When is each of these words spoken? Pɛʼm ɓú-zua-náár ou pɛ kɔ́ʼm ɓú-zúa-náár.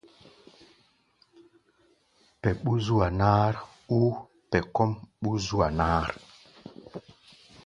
Pɛʼm 2.41 2.57
ɓú-zua-náár 2.63 3.55
ou 3.95 4.07
pɛ 4.49 4.57
kɔ́ʼm 4.75 4.91
ɓú-zúa-náár. 5.21 6.09